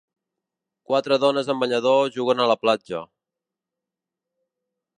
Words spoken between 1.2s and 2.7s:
dones en banyador juguen a la